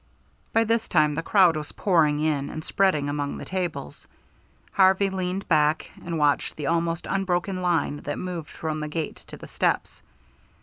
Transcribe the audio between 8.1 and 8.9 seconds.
moved from the